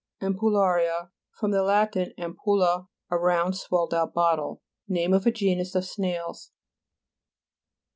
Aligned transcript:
AMPULLA'RTA 0.19 1.09
fr. 1.29 1.47
lat. 1.47 1.93
ampulla, 2.17 2.87
a 3.11 3.17
round, 3.19 3.55
swelled 3.55 3.93
out 3.93 4.15
bottle. 4.15 4.63
Name 4.87 5.13
of 5.13 5.27
a 5.27 5.31
genus 5.31 5.75
of 5.75 5.85
snails. 5.85 6.51